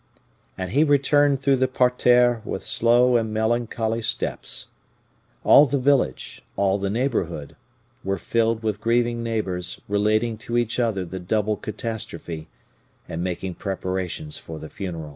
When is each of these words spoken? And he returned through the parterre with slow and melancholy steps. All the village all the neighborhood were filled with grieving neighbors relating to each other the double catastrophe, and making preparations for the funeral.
And 0.57 0.71
he 0.71 0.83
returned 0.83 1.39
through 1.39 1.57
the 1.57 1.67
parterre 1.67 2.41
with 2.43 2.63
slow 2.63 3.17
and 3.17 3.31
melancholy 3.31 4.01
steps. 4.01 4.69
All 5.43 5.67
the 5.67 5.77
village 5.77 6.41
all 6.55 6.79
the 6.79 6.89
neighborhood 6.89 7.55
were 8.03 8.17
filled 8.17 8.63
with 8.63 8.81
grieving 8.81 9.21
neighbors 9.21 9.79
relating 9.87 10.39
to 10.39 10.57
each 10.57 10.79
other 10.79 11.05
the 11.05 11.19
double 11.19 11.55
catastrophe, 11.55 12.49
and 13.07 13.23
making 13.23 13.53
preparations 13.53 14.39
for 14.39 14.57
the 14.57 14.69
funeral. 14.71 15.09